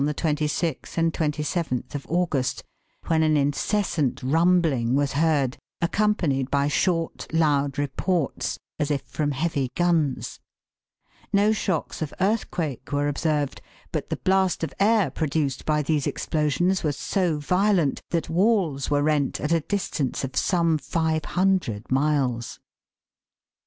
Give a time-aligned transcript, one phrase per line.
[0.03, 0.17] EARTHQUAKE \VAVES.
[0.17, 1.13] 5 break of all occurred on the 26th and
[1.83, 2.63] 27th of August,
[3.05, 9.69] when an incessant rumbling was heard accompanied by short, loud reports, as if from heavy
[9.75, 10.39] guns.
[11.31, 13.61] No shocks of earth quake were observed,
[13.91, 19.03] but the blast of air produced by these explosions was so violent that walls were
[19.03, 22.59] rent at a distance of some 500 miles.